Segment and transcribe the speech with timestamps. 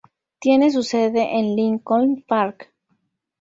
[0.39, 2.73] Tiene su sede en Lincoln Park.